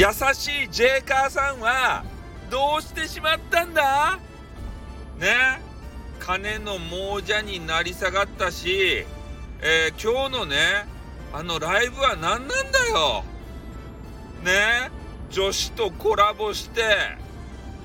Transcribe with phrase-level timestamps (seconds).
[0.00, 2.02] 優しいジェイカーさんは
[2.50, 4.18] どうしてしまったんだ？
[5.18, 5.60] ね？
[6.18, 9.04] 金の亡者になり下がったし、
[9.60, 10.56] えー、今日のね
[11.34, 13.24] あのライブは何なんだよ？
[14.42, 14.90] ね？
[15.28, 16.80] 女子とコラボして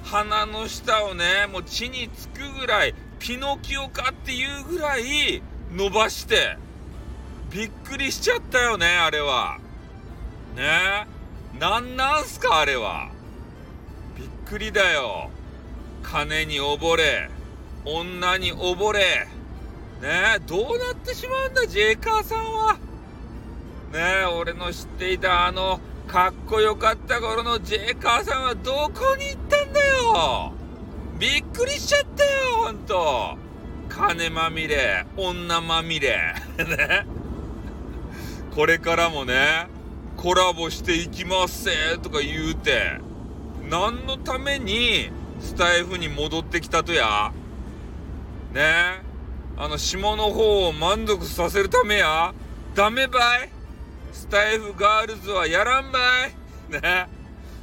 [0.06, 6.56] 鼻の下をねもう地につくぐらいピノキオかっていうぐらい伸ばして
[7.52, 9.58] びっくりしちゃったよねあれは。
[10.56, 11.08] ね？
[11.10, 11.15] え
[11.60, 13.10] なんなんすかあれは。
[14.18, 15.30] びっくりだよ。
[16.04, 17.30] 金に溺れ
[17.86, 19.00] 女に溺れ。
[20.02, 22.74] ねえどうなってしまうんだジェイカーさんは。
[23.94, 30.54] ねえ俺の知っていたあのかっこよかった頃のジェイカーさんはどこに行ったんだよ。
[31.18, 32.32] びっくりしちゃったよ
[32.66, 33.38] ほんと。
[33.88, 36.36] 金まみれ女まみれ。
[36.58, 37.06] ね。
[38.54, 39.68] これからもね
[40.18, 43.00] コラボしていきますせとか言うて
[43.70, 47.32] 何のためにスタイフに戻ってきたとや？
[48.54, 49.04] ね？
[49.58, 52.34] あの下の方を満足させるためや？
[52.74, 53.50] ダメばい？
[54.14, 56.72] スタイフガールズはやらんばい？
[56.72, 57.08] ね？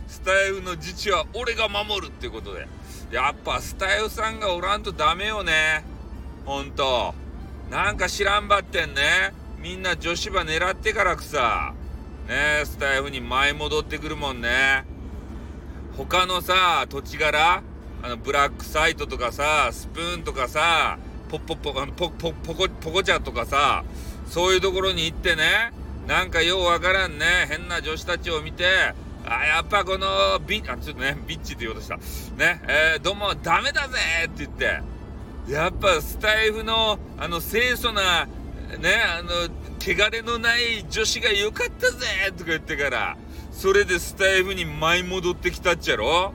[0.07, 2.69] スタイフの自治は俺が守るっていうことで。
[3.11, 5.85] やっぱスタイフさんがおらんとダメよね。
[6.45, 7.15] ほんと
[7.71, 9.33] なんか知らんばってんね。
[9.59, 11.75] みんな女子場狙ってからくさ。
[12.29, 14.85] ねスタイフに舞い戻ってくるもんね。
[15.97, 17.63] 他のさ土地柄
[18.03, 23.85] あのブラックサイトとかさスプーンとかさポッポッポあのポポポコポコチャとかさ
[24.27, 25.73] そういうところに行ってね
[26.07, 31.97] なんかようわからんね変な女子たちを見てあやっぱこのビあちょっとねビッチって言おうとした。
[31.97, 34.83] ねえー、どうもダメだぜって言って。
[35.49, 38.27] やっぱスタイフのあの清楚な
[38.79, 39.31] ねあの
[39.85, 43.17] 汚れのない女子が良かったぜとか言ってから
[43.51, 46.33] それでスタイフに舞い戻ってきたっちゃろ？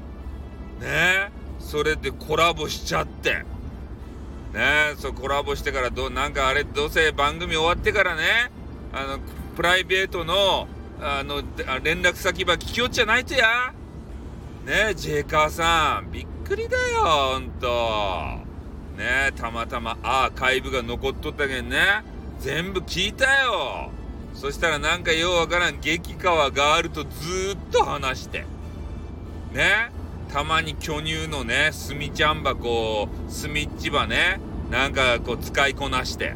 [0.82, 1.32] ね？
[1.60, 3.46] それでコラボしちゃって。
[4.54, 4.94] ね？
[4.98, 8.52] そうコラボしてからどなんかあれどうせ番組終わってからね
[8.94, 9.20] あの
[9.56, 10.68] プライベートの
[11.00, 11.42] あの
[11.84, 13.74] 連絡先ば聞きよっちゃないとや。
[14.66, 14.94] ね？
[14.94, 17.00] ジェイカーさんびっくりだよ
[17.34, 18.46] ほんと。
[18.98, 19.32] ね？
[19.36, 22.04] たまたまアーカイブが残っとったけんね。
[22.40, 23.92] 全部聞いたよ。
[24.34, 25.82] そしたらなんかようわからん。
[25.82, 27.10] 激川ガールとず
[27.56, 28.46] っと話して。
[29.54, 29.92] ね。
[30.32, 34.40] たまに巨乳のねスミちゃんばこうスミッチばね
[34.70, 36.36] なんかこう使いこなして。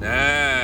[0.00, 0.08] ね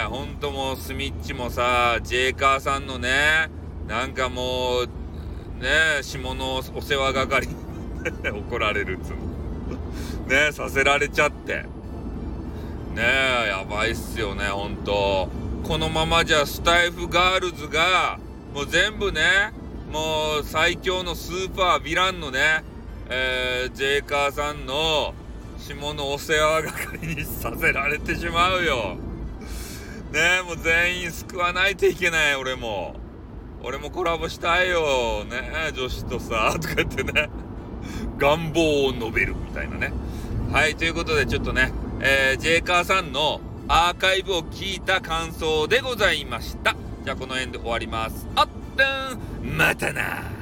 [0.02, 3.48] えほんともうスミッチもさジェイカーさんのね
[3.86, 4.86] なんかもう
[5.62, 5.68] ね
[6.00, 7.48] え下のお世話係
[8.32, 10.36] 怒られるっつうの。
[10.46, 11.66] ねさせられちゃって。
[13.00, 13.06] ね
[13.46, 15.30] えやばいっすよねほんと
[15.64, 18.18] このままじゃスタイフガールズが
[18.54, 19.54] もう全部ね
[19.90, 22.62] もう最強のスーパーヴィランのね、
[23.08, 25.14] えー、ジェイカーさんの
[25.58, 28.96] 下のお世話係にさせられてしまうよ。
[30.12, 32.96] ねえもう全員救わないといけない俺も。
[33.62, 35.24] 俺もコラボしたいよ。
[35.24, 37.28] ねえ女子とさ、とか言ってね。
[38.18, 39.92] 願望を述べるみたいなね。
[40.52, 41.72] はい、ということでちょっとね、
[42.02, 46.74] えー、ジェイカーさんのアーカイブを聞いた感想でございました。
[47.04, 48.26] じゃあこの辺で終わります。
[48.34, 48.48] あっ
[49.42, 50.39] またな